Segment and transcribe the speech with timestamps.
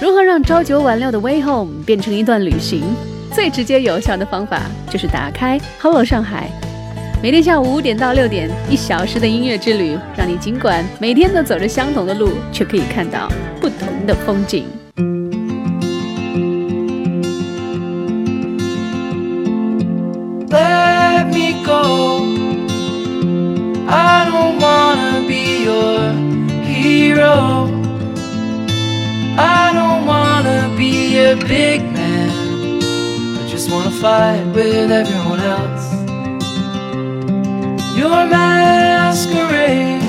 [0.00, 2.82] 如何让朝九晚六的 Way Home 变成一段旅行？
[3.32, 6.48] 最直接有效的方法就是打开 Hello 上海，
[7.20, 13.28] 每天下午五点到六点，一小时的音乐之旅，让你尽管每天都走着相同的路，却可以看到
[13.60, 14.66] 不同的风景。
[20.48, 22.24] Let me go.
[23.88, 26.12] I don't wanna be your
[26.64, 27.67] hero.
[31.28, 32.30] A big man.
[33.36, 35.92] I just wanna fight with everyone else.
[37.94, 40.02] Your masquerade.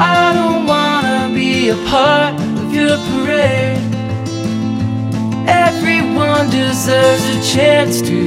[0.00, 3.78] I don't wanna be a part of your parade.
[5.46, 8.20] Everyone deserves a chance to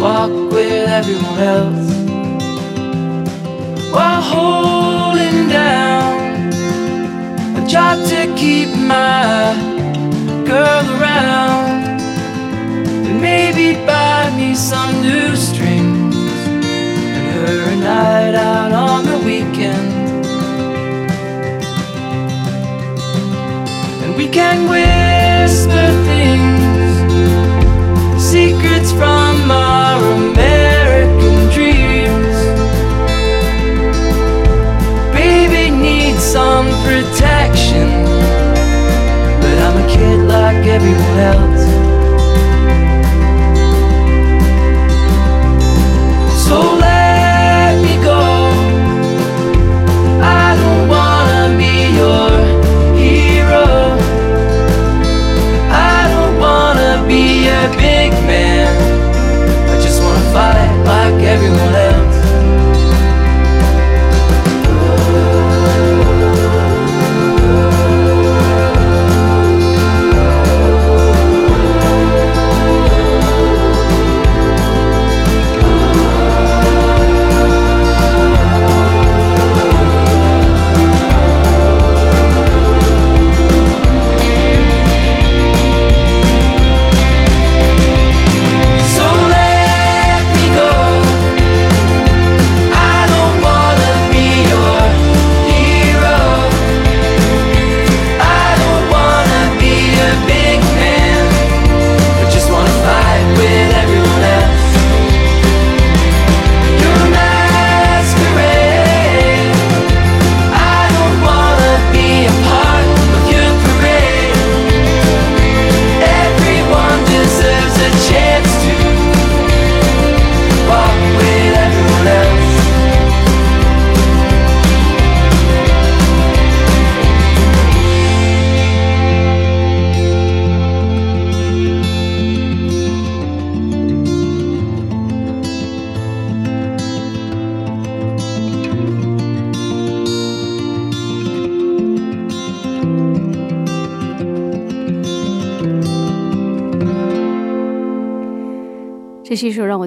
[0.00, 1.90] walk with everyone else
[3.92, 6.23] while holding down
[7.74, 9.52] job to keep my
[10.46, 11.98] girl around.
[13.06, 16.14] And maybe buy me some new strings
[17.16, 19.90] and her a night out on the weekend.
[24.04, 26.94] And we can whisper things
[28.22, 30.83] secrets from our American
[40.74, 41.53] everyone else.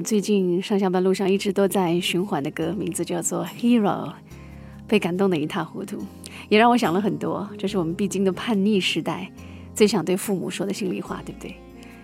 [0.08, 3.82] 最近上下班路上一直都在循环的歌，名字叫做《Hero》，
[4.86, 5.98] 被感动得一塌糊涂，
[6.48, 7.46] 也让我想了很多。
[7.58, 9.30] 这是我们必经的叛逆时代，
[9.74, 11.54] 最想对父母说的心里话，对不对？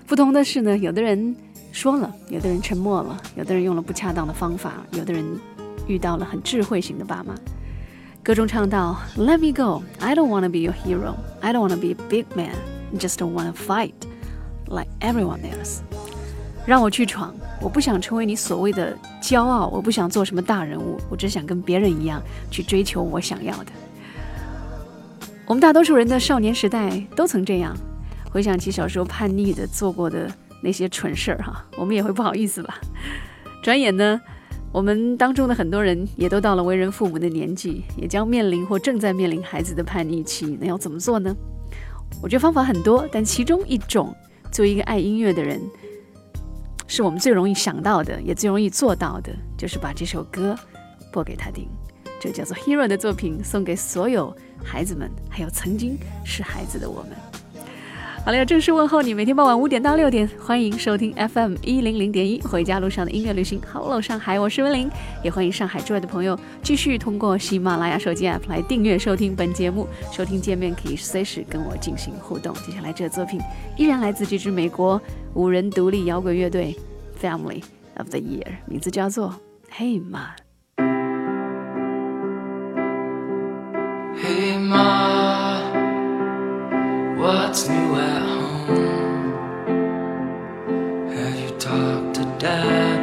[0.06, 1.34] 不同的是呢，有的人
[1.72, 5.24] 说了，有的人沉默了，有的人用了不恰当的方法，有的人
[5.88, 7.34] 遇到了很智慧型的爸妈。
[8.22, 12.52] 歌中唱到：“Let me go, I don't wanna be your hero, I don't wanna be a big man,
[12.98, 13.94] just don't wanna fight
[14.66, 15.78] like everyone else。”
[16.66, 23.72] 让我去闯，我不想成为你所谓的骄傲，我不想做什么大人物，我只想跟别人一样去追求我想要的。
[25.46, 27.76] 我们大多数人的少年时代都曾这样，
[28.30, 30.26] 回想起小时候叛逆的做过的
[30.62, 32.78] 那些蠢事儿哈，我们也会不好意思吧。
[33.62, 34.18] 转眼呢，
[34.72, 41.36] 我们当中的很多人也都到了为人父母的年纪，也将面临或正在面临孩子的叛逆期，那要怎么做呢？
[42.22, 44.16] 我觉得方法很多，但其中一种，
[44.50, 45.60] 作为一个爱音乐的人。
[46.86, 50.56] 是我们最容易想到的，也最容易做到的，就是把这首歌
[51.12, 51.68] 播给他听。
[52.20, 54.34] 这叫做《Hero》的作品，送给所有
[54.64, 57.10] 孩子们，还有曾经是孩子的我们。
[58.24, 63.60] 好了，正式问候你，每天傍晚五点到六点，欢迎收听 FM 一零零点一回家路上的音乐旅行。
[63.70, 64.90] Hello，上海，我是温玲，
[65.22, 69.86] 也欢迎上海之外的朋友继续通过喜马拉雅手机 App 来订阅收听本节目。
[70.10, 72.54] 收听界面可以随时跟我进行互动。
[72.66, 73.38] 接下来这作品
[73.76, 74.98] 依然来自这支美国
[75.34, 76.74] 五人独立摇滚乐队
[77.20, 77.62] Family
[77.98, 79.38] of the Year，名字叫做
[79.70, 80.28] Hey Ma。
[84.16, 84.53] Hey
[87.24, 88.66] What's new at home?
[91.10, 93.02] Have you talked to Dad?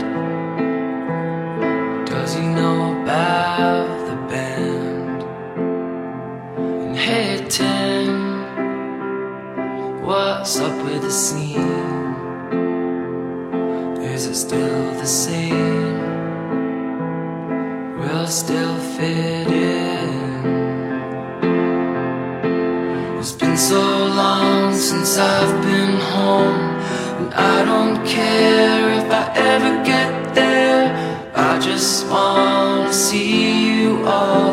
[2.06, 5.24] Does he know about the band?
[6.84, 8.12] And hey, Tim,
[10.06, 11.82] what's up with the scene?
[14.04, 15.98] Is it still the same?
[17.98, 19.51] Will still fit
[28.12, 29.24] care if I
[29.54, 30.86] ever get there.
[31.34, 34.51] I just wanna see you all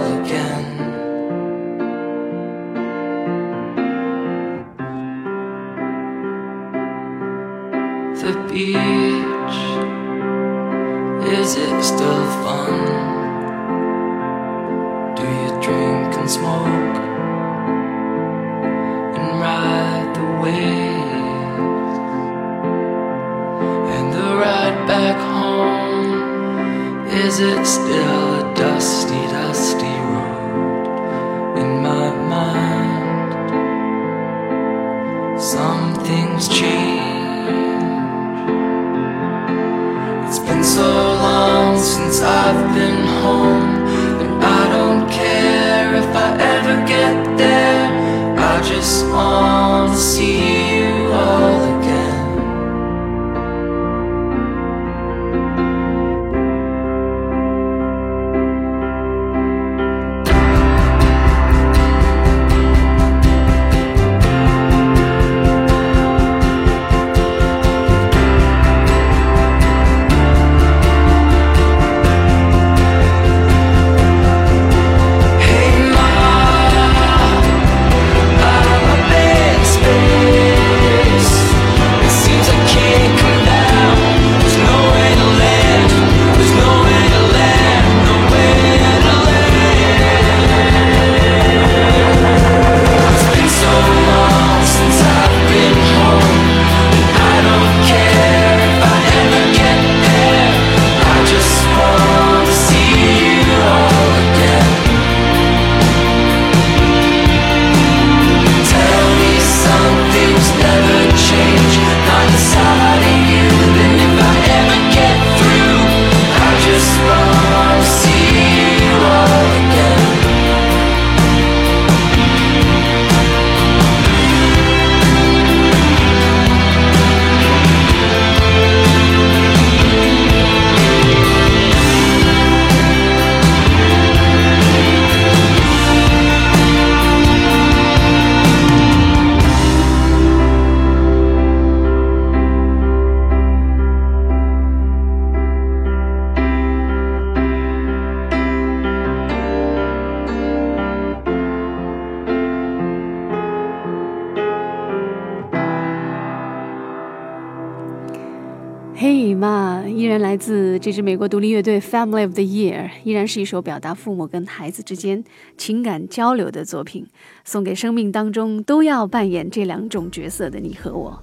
[161.09, 165.25] 美国独立乐队 Family of the Year，依然是一首表达父母跟孩子之间
[165.57, 167.07] 情感交流的作品，
[167.47, 171.23] 送给生命当中都要扮演这两种角色的你和我。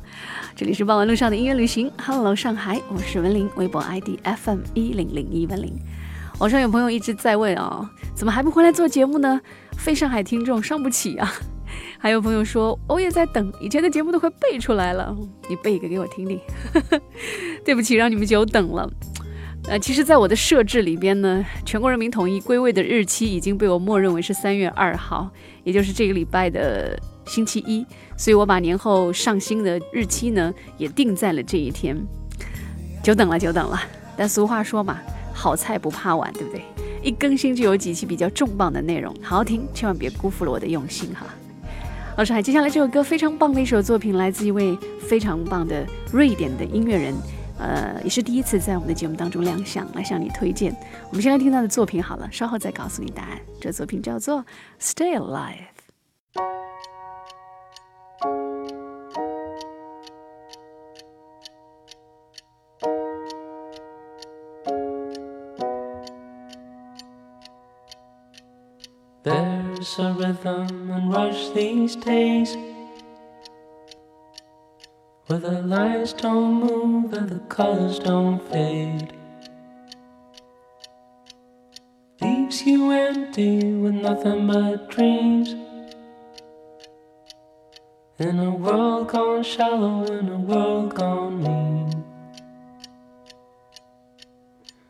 [0.56, 5.78] 这里是傍晚路上的音乐旅行，Hello 上海，我是文玲，微博 ID FM 一零零一文玲。
[6.40, 9.40] 网上有朋友一直在问啊、怎么还不回来做节目呢？
[9.78, 11.32] 非上海听众伤不起啊！
[12.00, 15.16] 还有朋友说，我也在等，以前的节目都快背出来了，
[15.48, 16.40] 你背一个给我听听。
[17.64, 18.90] 对不起，让你们久等了。
[19.68, 25.28] 呃，其实，在我的设置里边呢，全国人民统一归位的日期已经被我默认为是三月二号，
[25.64, 26.96] 也就是这个礼拜的
[27.26, 27.84] 星期一，
[28.16, 31.98] 所以我把年后上新的日期呢也定在了这一天。
[33.02, 33.82] 久等了，久等了。
[34.16, 35.00] 但俗话说嘛，
[35.34, 36.62] 好菜不怕晚，对不对？
[37.02, 41.26] 一更新就有几期比较重磅的内容，好好听，千万别辜负了我的用心哈。
[42.18, 47.16] 老师，海，接下来这首歌非常棒的一首作品，来自一位非常棒的瑞典的音乐人，
[47.58, 50.76] 呃，也是第一次在我们的节目当中亮相，来向你推荐。
[51.10, 53.40] 我们先来听他的作品好了，稍后再告诉你答案。
[53.62, 54.40] 这作品叫做
[54.80, 55.56] 《Stay Alive》。
[69.24, 72.56] There's a rhythm and rush these days
[75.28, 79.12] Where the lights don't move and the colors don't fade
[82.22, 85.56] Leaves you empty with nothing but dreams
[88.20, 92.04] In a world gone shallow, in a world gone mean.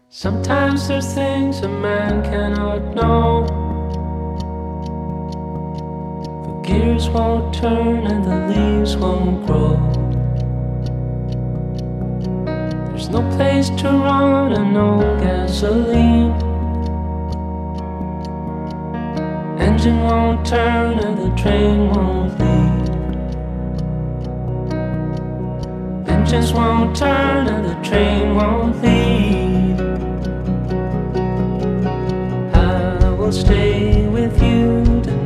[0.09, 3.47] Sometimes there's things a man cannot know.
[6.45, 9.94] The gears won't turn and the leaves won't grow.
[13.05, 16.31] There's no place to run and no gasoline.
[19.59, 22.89] Engine won't turn and the train won't leave.
[26.09, 29.79] Engines won't turn and the train won't leave.
[32.55, 35.25] I will stay with you tonight.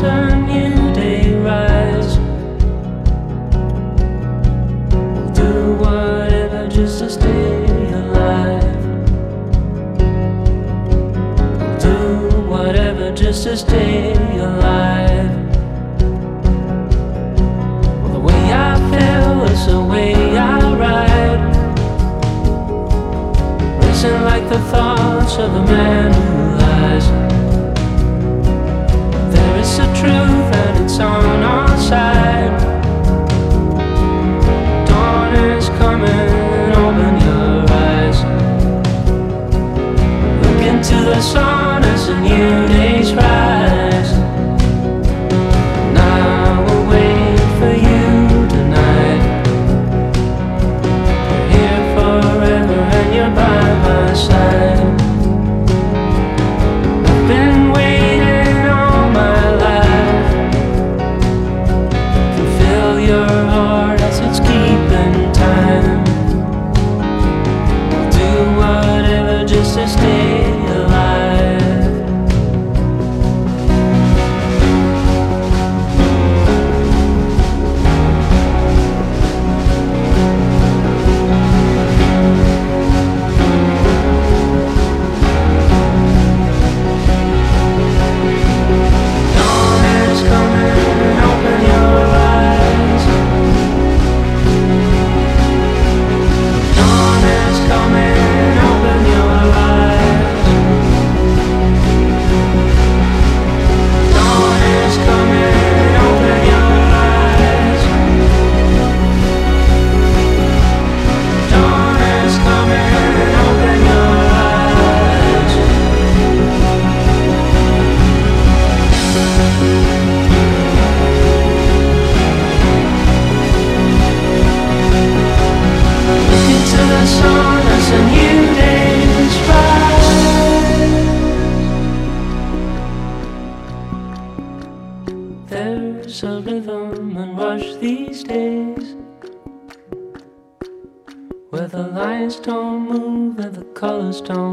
[0.00, 2.18] The new day rise.
[5.12, 8.64] We'll do whatever just to stay alive.
[11.60, 15.30] We'll do whatever just to stay alive.
[18.00, 21.42] Well, the way I feel is the way I ride.
[23.84, 26.29] Racing like the thoughts of a man
[30.00, 32.58] truth and it's on our side.
[34.88, 36.30] Dawn is coming,
[36.84, 38.18] open your eyes.
[40.42, 43.39] Look into the sun as a new day's rise.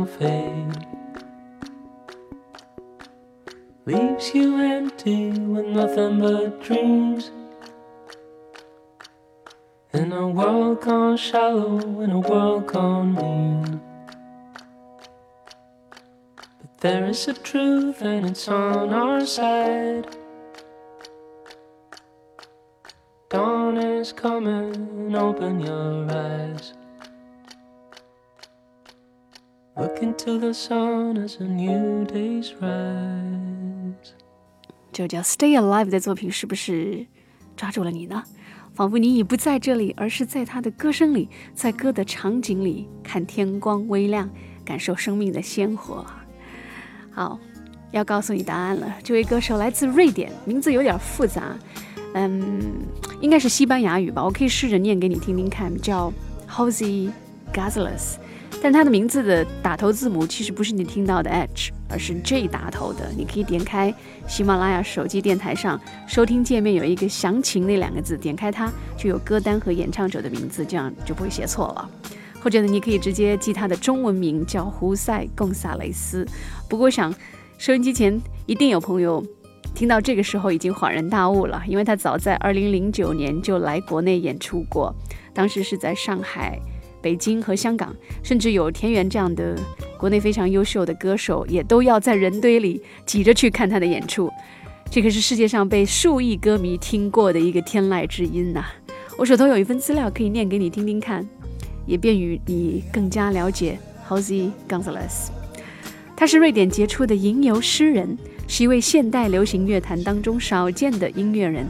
[0.07, 0.87] Fade.
[3.85, 7.31] Leaves you empty with nothing but dreams.
[9.93, 13.81] In a world gone shallow, in a world gone mean.
[16.35, 20.17] But there is a truth and it's on our side.
[23.29, 26.73] Dawn is coming, open your eyes.
[29.79, 33.93] Look into the sun as a new day's rise.
[34.91, 37.05] 这叫《Stay Alive》的作品是不是
[37.55, 38.23] 抓住了你呢？
[38.73, 44.27] 仿佛你已不在这里，而是在他的歌声里，在歌的场景里，看天光微亮，
[44.65, 46.03] 感受生命的鲜活。
[47.11, 47.39] 好，
[47.91, 48.95] 要告诉你答案了。
[49.03, 51.55] 这位歌手来自瑞典，名字有点复杂，
[52.15, 52.63] 嗯，
[53.21, 54.23] 应该是西班牙语吧？
[54.25, 56.11] 我可以试着念给你听听看，叫
[56.49, 57.11] Jose
[57.53, 58.15] Gazelles。
[58.61, 63.11] 但它的名字的打头字母其实不是你听到的 H，而是 J 打头的。
[63.15, 63.93] 你可以点开
[64.27, 71.89] 喜马拉雅手机电台上收听界面有一个详情那两个字，点开它就有歌单和演唱者的名字，这样就不会写错了。
[72.41, 76.25] 或者呢，你可以直接记他的中文名叫胡塞·贡萨雷斯。
[76.67, 77.13] 不过，我想
[77.57, 79.23] 收音机前一定有朋友
[79.75, 84.93] 听到这个时候已经恍然大悟了，因为他早在2009年就来国内演出过，
[85.33, 86.59] 当时是在上海。
[87.01, 89.57] 北京和香港，甚至有田园这样的
[89.97, 94.31] 国内非常优秀的歌手，也都要在人堆里挤着去看他的演出。
[94.89, 98.65] 这可是世界上被数亿歌迷听过的一个天籁之音呐、
[99.17, 101.27] 我手头有一份资料可以念给你听听看。
[101.87, 105.29] 也便于你更加了解 h o s e Gonzalez。
[106.17, 111.65] 他是瑞典杰出的吟游诗人，是一位现代流行乐坛当中少见的音乐人。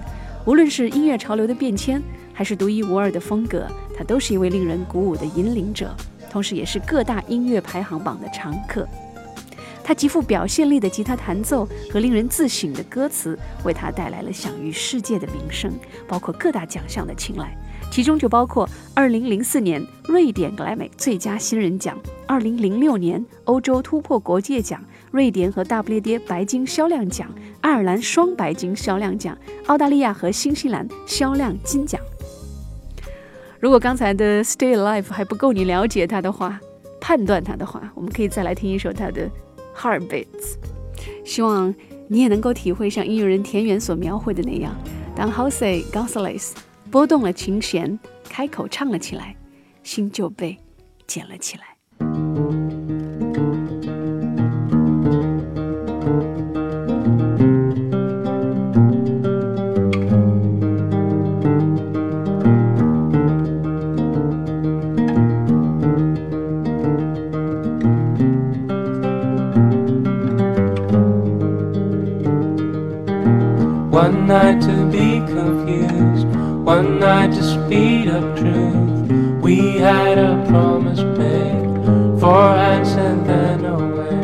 [0.48, 2.01] 无论是音乐潮流的变迁，
[2.34, 3.67] 还是独一无二的风格，
[3.98, 5.96] 他都是一位令人鼓舞的引领者，
[6.30, 8.88] 同时也是各大音乐排行榜的常客。
[9.84, 15.72] 他极富表现力的吉他弹奏和令人自省的歌词，为他带来了享誉世界的名声，
[16.06, 17.58] 包括各大奖项的青睐，
[17.89, 29.38] 其中就包括2004年瑞典格莱美最佳新人奖、2006年欧洲突破国界奖、瑞典和大不列颠白金销量奖、爱尔兰双白金销量奖、
[29.68, 31.98] 澳大利亚和新西兰销量金奖。
[33.59, 36.59] 如果刚才的 Stay Alive 还不够你了解他的话，
[37.01, 39.29] 判断他的话，我们可以再来听一首他的。
[39.79, 40.55] Heartbeats，
[41.23, 41.71] 希望
[42.07, 44.75] 你也能够体会像音乐人田园所描绘的那样，
[45.15, 46.53] 当 Jose Gonzalez
[46.89, 49.35] 拨动了琴弦，开口唱了起来，
[49.83, 50.57] 心就被
[51.05, 51.76] 捡了起来。
[73.98, 76.27] One night to be confused,
[76.63, 79.42] one night to speed up truth.
[79.42, 84.22] We had a promise made, four hands and then away.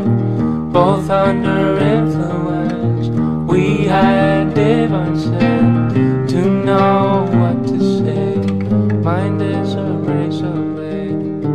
[0.72, 3.08] Both under influence,
[3.52, 8.36] we had divine sense to know what to say.
[9.02, 11.52] Mind is a razor blade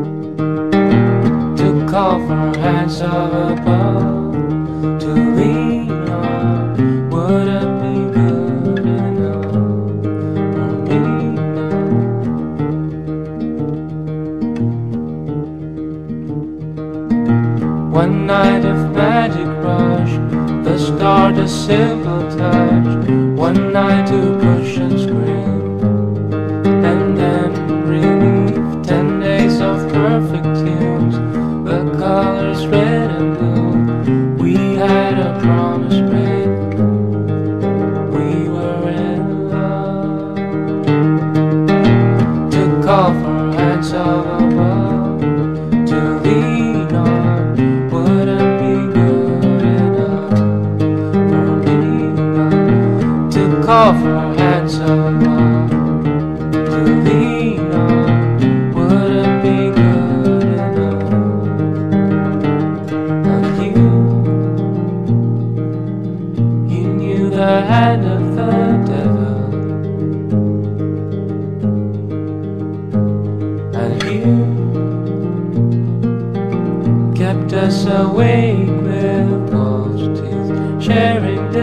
[1.56, 3.97] to call for hands of above
[21.48, 23.08] a simple touch.
[23.46, 24.37] One night to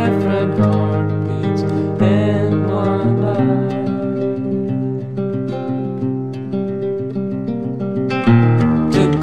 [0.05, 0.11] To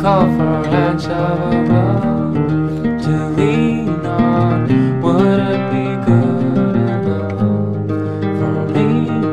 [0.01, 2.35] call for hands of above,
[3.05, 4.59] to lean on,
[5.03, 7.87] would it be good enough
[8.39, 8.89] for me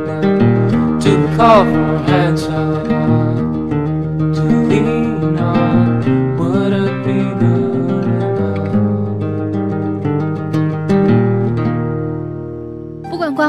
[0.06, 1.00] now?
[1.00, 1.64] To call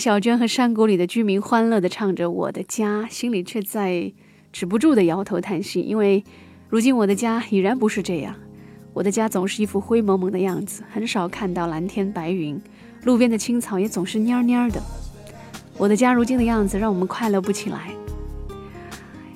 [0.00, 4.10] 小娟和山谷里的居民欢乐地唱着《我的家》，心里却在
[4.50, 6.24] 止不住地摇头叹息，因为
[6.70, 8.34] 如今我的家已然不是这样。
[8.94, 12.58] 我的家总是一副灰蒙蒙的样子，很少看到蓝天白云，
[13.04, 14.82] 路边的青草也总是蔫蔫的。
[15.76, 17.90] 我的家如今的样子让我们快乐不起来。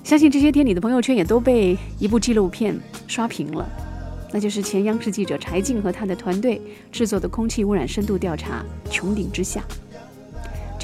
[0.03, 2.75] 相信这些天你的朋友圈也都被一部纪录片
[3.07, 3.69] 刷屏了，
[4.33, 6.59] 那就是前央视记者柴静和他的团队
[6.91, 9.61] 制作的空气污染深度调查《穹顶之下》。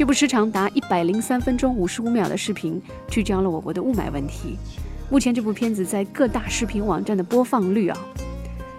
[0.00, 4.56] 这部时长达一百零三分钟五十五秒的视频，聚焦了我国的雾霾问题。
[5.10, 7.98] 目前这部片子在各大视频网站的播放率啊，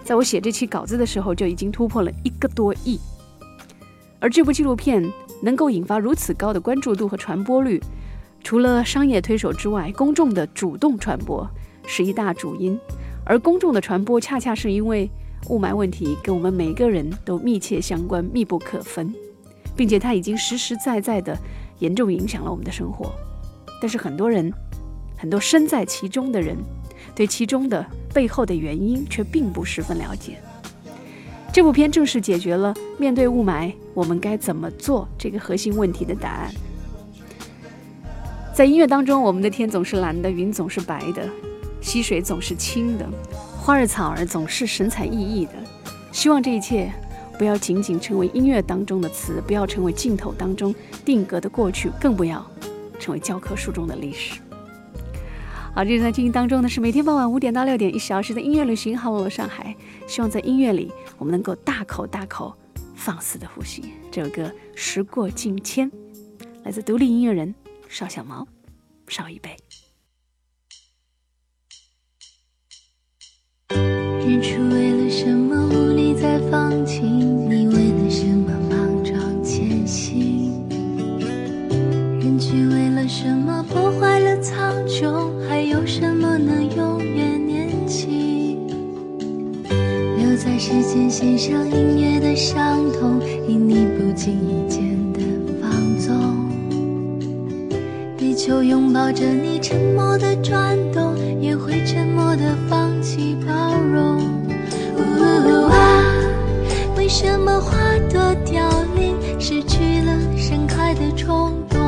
[0.03, 2.99] 在我写这期稿子的时候就已经突破了一个多亿。
[4.19, 5.07] 而这部纪录片
[5.43, 7.79] 能够引发如此高的关注度和传播率，
[8.43, 11.47] 除了商业推手之外，公众的主动传播
[11.85, 12.75] 是一大主因。
[13.23, 15.07] 而公众的传播，恰恰是因为
[15.51, 19.13] 雾霾问题跟我们每个人都密切相关、密不可分。
[19.75, 21.37] 并且它已经实实在在的
[21.79, 23.11] 严重影响了我们的生活。
[23.81, 24.53] 但是很多人，
[25.17, 26.55] 很多身在其中的人，
[27.15, 30.37] 对其中的背后的原因却并不十分了解。
[31.51, 36.53] 这部片正是解决了面对雾霾我们该怎么做这个核心问题的答案。
[38.53, 41.27] 在音乐当中，我们的天总是蓝的，云总是白的，
[41.81, 43.09] 溪水总是清的，
[43.59, 45.53] 花儿草儿总是神采奕奕的。
[46.11, 46.91] 希望这一切。
[47.37, 52.45] 不要仅仅成为音乐当中的词，不要成为镜头当中定格的过去，更不要
[52.99, 54.39] 成为教科书中的历史。
[55.73, 58.97] 好，这正在进行当中的是每天傍晚五点到六点一小时的音乐旅行。
[58.97, 62.53] Hello，上海，希望在音乐里我们能够大口大口
[62.93, 63.93] 放肆的呼吸。
[64.11, 64.43] 这首歌
[64.75, 65.89] 《时过境迁》
[66.63, 67.55] 来自独立音乐人
[67.87, 68.45] 邵小毛，
[69.07, 69.55] 邵一贝。
[74.23, 77.49] 日出为了什么无力再放晴？
[77.49, 80.63] 你为了什么莽撞前行？
[82.19, 85.27] 人群为了什么破坏了苍穹？
[85.49, 88.59] 还有什么能永远年轻？
[90.17, 95.19] 留在时间线上音乐的伤痛，因你不经意间的
[95.61, 96.15] 放纵。
[98.17, 101.15] 地球拥抱着你沉默的转动，
[101.65, 104.17] 会沉默的放弃包容。
[104.97, 105.01] 呜
[105.69, 106.03] 啊，
[106.97, 107.77] 为什么花
[108.09, 111.79] 朵凋零，失去了盛开的冲动？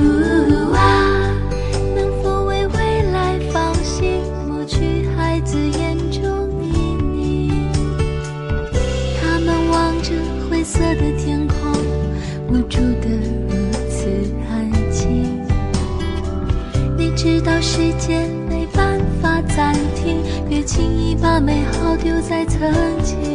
[0.00, 1.30] 呜啊，
[1.94, 7.52] 能否为未来放心，抹去孩子眼中泥泞？
[9.20, 10.10] 他们望着
[10.48, 11.54] 灰色的天空，
[12.48, 13.08] 无助的
[13.48, 13.54] 如
[13.90, 14.08] 此
[14.48, 15.40] 安静。
[16.96, 18.33] 你知道世界没办
[19.56, 23.33] 暂停，别轻易把美好丢在曾经。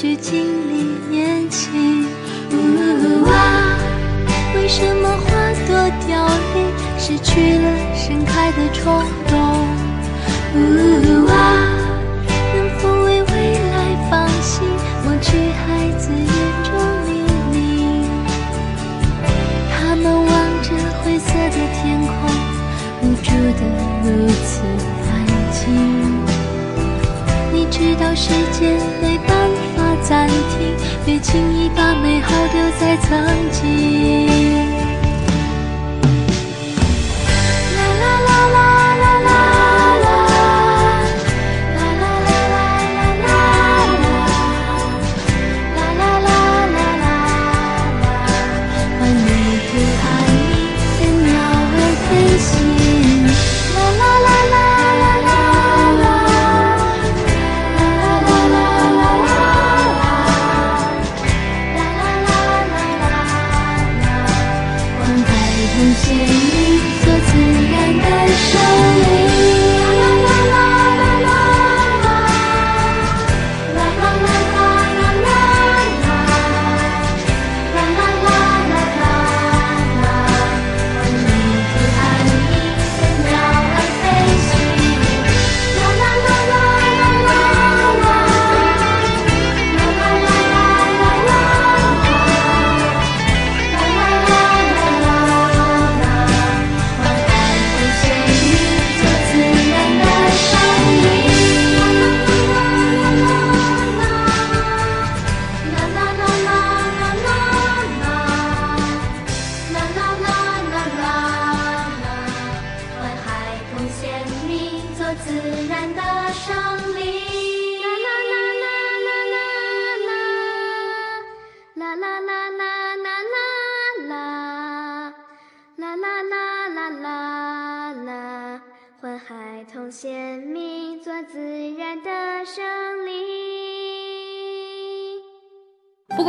[0.00, 0.97] 去经历。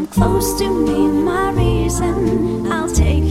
[0.00, 2.72] Come close to me, my reason.
[2.72, 3.29] I'll take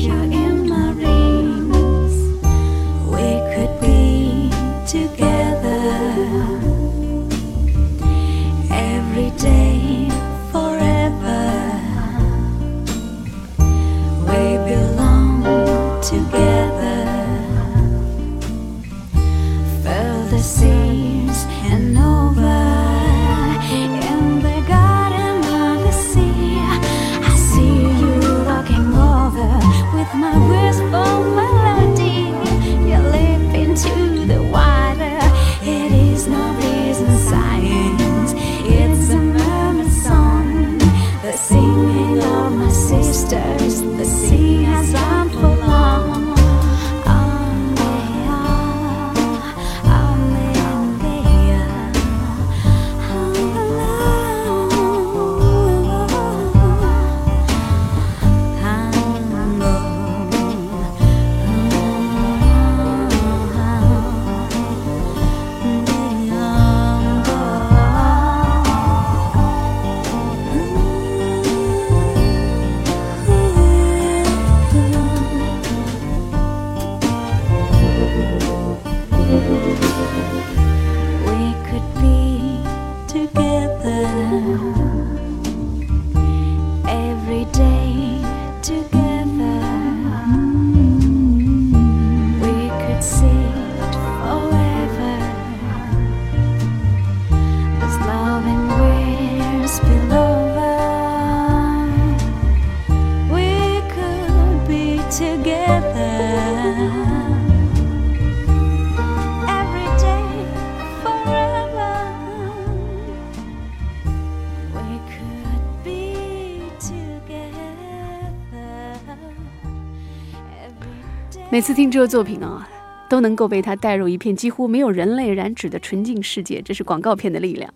[121.51, 122.69] 每次听这个作品啊，
[123.09, 127.73] 都能够被它带入一片几乎没有人类染指的纯净世界，这是广告片的力量。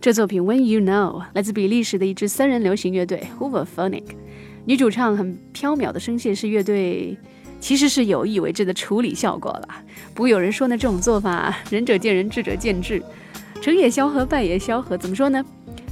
[0.00, 4.02] 这作品《When You Know》来自比利时的一支三人流行乐队 Hooverphonic，
[4.64, 7.16] 女主唱很飘渺的声线是乐队
[7.60, 9.68] 其实是有意为之的处理效果了。
[10.12, 13.00] 不过有人说呢，这种做法仁者见仁，智者见智，
[13.62, 14.98] 成也萧何，败也萧何。
[14.98, 15.44] 怎么说呢？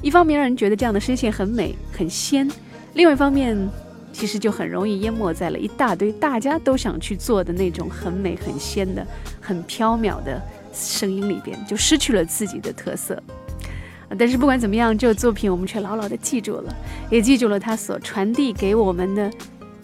[0.02, 2.50] 一方面让人觉得这样的声线很美很仙，
[2.94, 3.56] 另外一方面
[4.14, 9.04] 其实就很容易淹没在了一大堆大家都想去做的那种很美很仙的、
[9.40, 10.40] 很飘渺的
[10.72, 13.20] 声音里边，就失去了自己的特色。
[14.16, 16.72] 但是不管怎么样，这个作品我们却牢牢地记住了，
[17.10, 19.28] 也记住了它所传递给我们的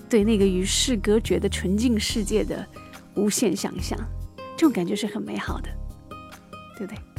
[0.09, 2.65] 对那个与世隔绝的纯净世界的
[3.17, 3.99] 无限想象，
[4.57, 5.69] 这种感觉是很美好的，
[6.79, 7.10] 对不对？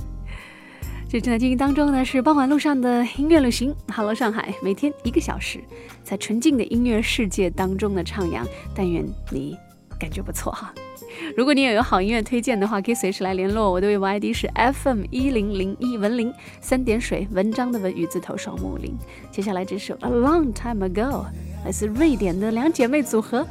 [1.12, 3.76] 这正在进行当中呢，是傍晚路上的音乐旅行。
[3.94, 5.60] Hello 上海，每天一个小时，
[6.06, 9.58] 在纯净的音乐世界当中的徜徉，但愿你
[10.00, 10.74] 感觉不错哈。
[11.36, 18.98] 如果你也有好音乐推荐的话，可以随时来联络我的微博 ID 是 FM 一零零一文林三点水文章的文与字头双木林。
[19.30, 21.26] 接下来这首 A Long Time Ago
[21.66, 23.46] 来自瑞典的两姐妹组合，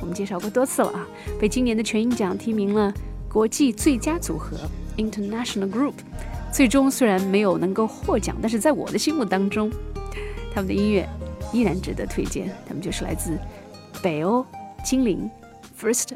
[0.00, 1.06] 我们介绍过多次了啊，
[1.38, 2.90] 被今年的全英奖提名了
[3.28, 4.56] 国际最佳组合
[4.96, 5.92] International Group。
[6.54, 9.68] 最终虽然没有能够获奖，但是在我的心目当中，
[10.54, 11.04] 他们的音乐
[11.52, 12.48] 依然值得推荐。
[12.64, 13.36] 他们就是来自
[14.00, 14.46] 北欧
[14.84, 15.28] 精灵
[15.76, 16.10] First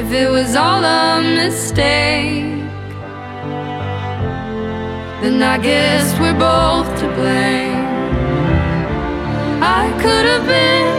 [0.00, 2.56] if it was all a mistake.
[5.20, 7.84] Then I guess we're both to blame.
[9.82, 10.94] I could have been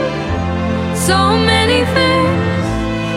[1.09, 1.19] so
[1.53, 2.65] many things,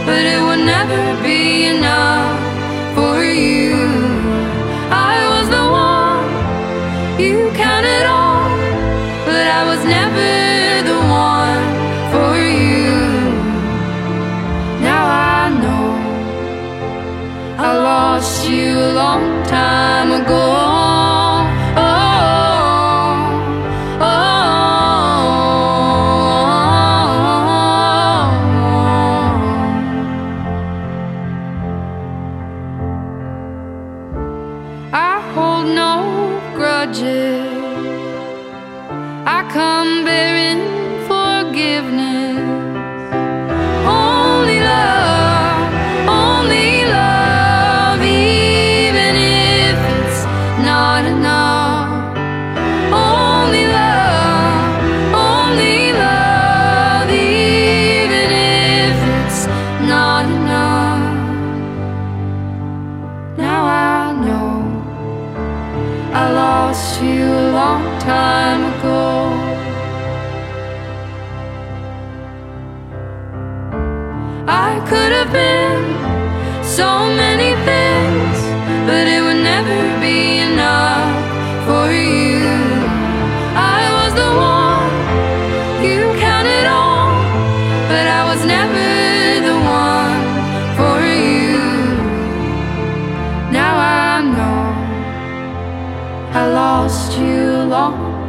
[0.06, 2.43] but it would never be enough
[19.04, 20.53] long time ago.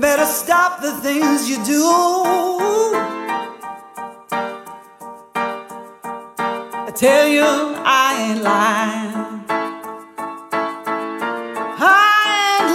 [0.00, 1.84] better stop the things you do.
[6.86, 9.44] I tell you, I ain't lying.
[11.78, 12.16] I
[12.48, 12.70] ain't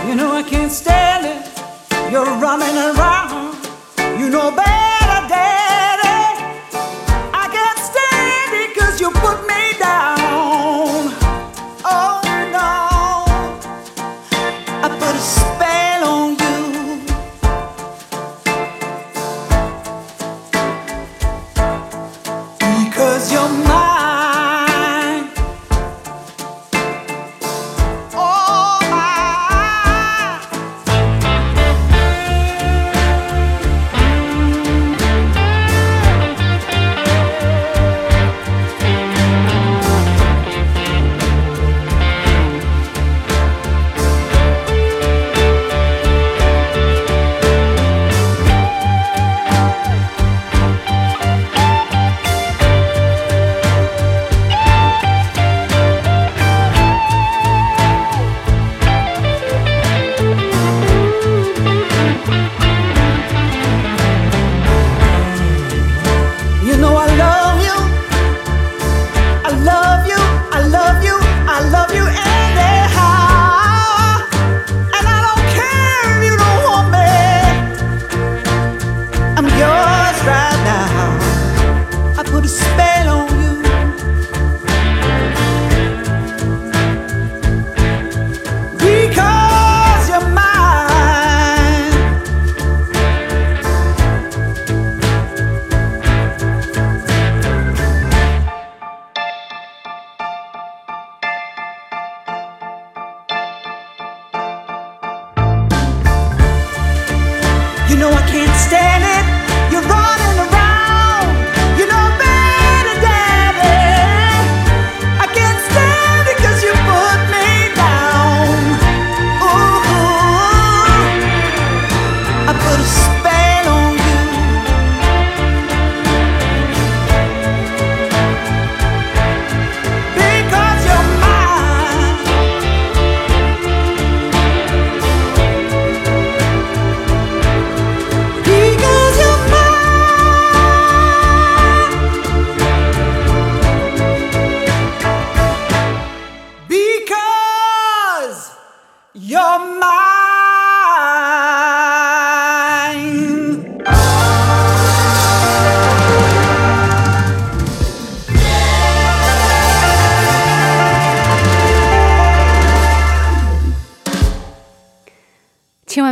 [0.00, 0.08] lying.
[0.08, 1.46] You know I can't stand it.
[2.10, 2.91] You're running around.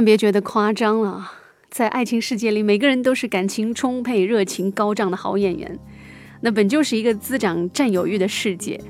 [0.00, 1.30] 万别觉得夸张了，
[1.68, 5.78] 在爱情世界里，每个人都是感情充沛、热情高涨的好演员。
[6.40, 8.80] 那本就是一个滋长占有欲的世界，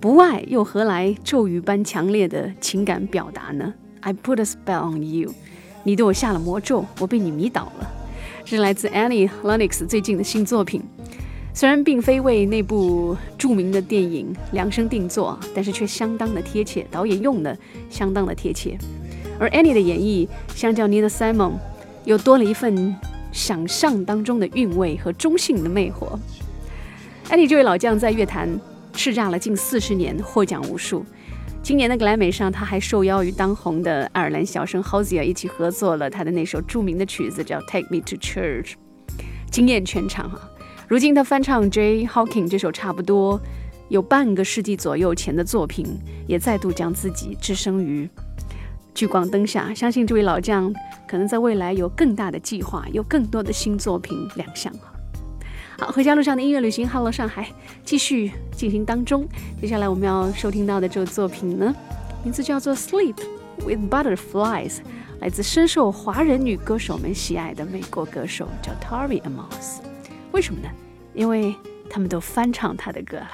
[0.00, 5.32] 不爱又何来咒语般强烈的情感表达呢？I put a spell on you，
[5.84, 7.88] 你对我下了魔咒，我被你迷倒了。
[8.44, 10.82] 这是来自 Annie Lennox 最近的新作品。
[11.54, 17.56] 虽然并非为那部著名的电影量身定做，但是却相当的贴切，导演用的
[17.88, 18.76] 相当的贴切。
[19.38, 21.52] 而 Annie 的演绎，相较 Nina Simon，
[22.04, 22.94] 又多了一份
[23.32, 26.18] 想象当中的韵味和中性的魅惑。
[27.30, 28.48] Annie 这位老将在乐坛
[28.94, 31.04] 叱咤了近四十年，获奖无数。
[31.62, 38.72] 今年的格莱美上，他还受邀与当红的爱尔兰小生 Hosier 一起合作了他的那首著名的曲子，叫《Take Me to Church》，
[39.50, 40.40] 惊艳全场哈、
[40.86, 43.38] 如今他翻唱 Jay Hawking 这首差不多
[43.88, 45.86] 有半个世纪左右前的作品，
[46.26, 48.08] 也再度将自己置身于
[48.98, 50.74] 聚光灯下，相信这位老将
[51.06, 54.90] 可能在未来有更大的计划，有更多的新作品亮相啊。
[55.78, 57.48] 好，回家路上的音乐旅行，Hello 上海
[57.84, 59.24] 继续进行当中。
[59.60, 61.72] 接下来我们要收听到的这个作品呢，
[62.24, 63.14] 名字叫做《Sleep
[63.64, 64.72] with Butterflies》，
[65.20, 69.78] 来自深受华人女歌手们喜爱的美国歌手叫 Tori Amos。
[70.32, 70.68] 为什么呢？
[71.14, 71.54] 因为
[71.88, 73.28] 他们都翻唱她的歌了。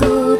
[0.00, 0.39] good.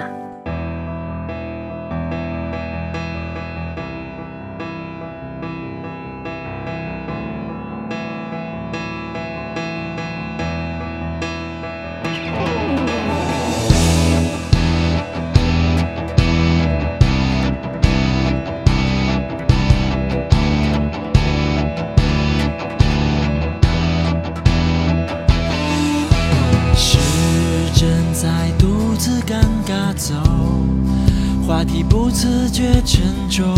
[31.61, 33.53] 话题不自觉沉重，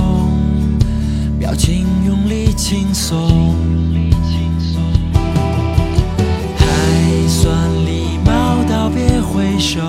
[1.39, 3.55] 表情用力轻松，
[6.57, 9.79] 还算礼貌道别挥手，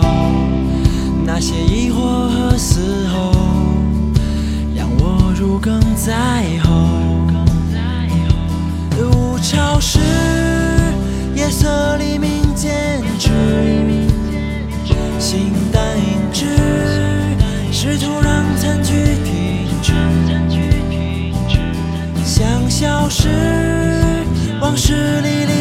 [1.27, 3.33] 那些疑惑和嘶吼，
[4.77, 6.71] 让我如鲠在喉。
[8.97, 9.81] 如潮
[17.85, 18.95] 试图让残局
[19.27, 19.93] 停止，
[22.25, 23.29] 想消失，
[24.59, 25.54] 往事历历。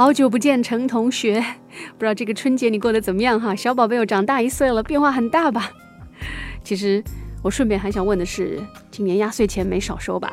[0.00, 1.44] 好久不见，陈同学，
[1.98, 3.54] 不知道这个春节你过得怎么样哈？
[3.54, 5.70] 小宝贝又长大一岁了，变化很大吧？
[6.64, 7.04] 其实
[7.42, 8.58] 我顺便还想问的是，
[8.90, 10.32] 今年压岁钱没少收吧？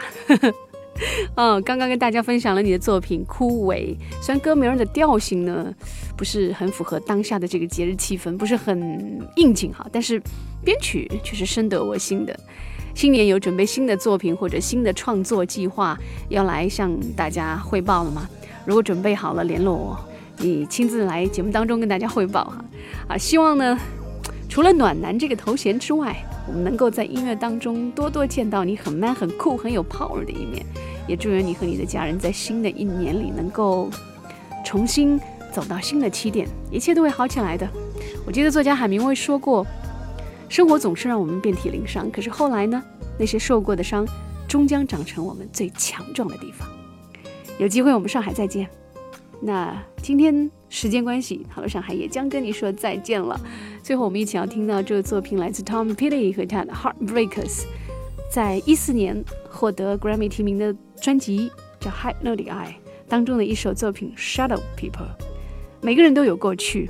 [1.36, 5.70] 嗯， 刚刚跟大家分享了你的作品《枯萎》，虽然歌名儿的调性呢
[6.16, 10.18] 不是很符合当下的这个节日气氛，不是很应景哈，但是
[10.64, 12.34] 编曲却是深得我心的。
[12.96, 15.98] 新年有准备新的作品或者新的创作计划
[16.30, 18.30] 要来向大家汇报了吗？
[18.68, 19.98] 如果准备好了，联络我，
[20.40, 22.66] 你亲自来节目当中跟大家汇报哈。
[23.08, 23.80] 啊，希望呢，
[24.50, 26.14] 除了暖男这个头衔之外，
[26.46, 30.66] 我们能够在音乐当中多多见到你很 man、很酷、很有 power 的一面。
[31.08, 33.90] 也祝愿你和你的家人在新的一年里能够
[34.66, 35.18] 重新
[35.50, 37.66] 走到新的起点，一切都会好起来的。
[38.26, 39.66] 我记得作家海明威说过，
[40.50, 42.84] 生活总是让我们遍体鳞伤，可是后来呢，
[43.18, 44.06] 那些受过的伤，
[44.46, 46.68] 终将长成我们最强壮的地方。
[47.60, 48.68] 有机会我们上海再见。
[49.42, 53.40] 那今天时间关系，好了，上海也将跟你说再见了。
[53.84, 57.66] 最后我们一起要听到这个作品，来自 Tom Petty 和他的 Heartbreakers，
[58.32, 62.68] 在一四年获得 Grammy 提名的专辑叫《Hypnotic Eye》
[63.08, 64.90] 当中的一首作品《Shadow People》。
[65.82, 66.90] 每个人都有过去，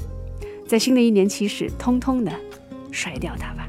[0.65, 2.31] 在新的一年起始，通通的
[2.91, 3.67] 甩掉它吧。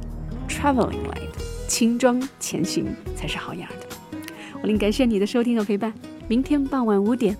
[0.48, 2.86] Traveling Light，轻装前行
[3.16, 4.20] 才是好样的。
[4.62, 5.92] 我令感谢你的收听和陪伴，
[6.28, 7.34] 明天傍晚五点，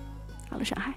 [0.49, 0.95] 好了，上海。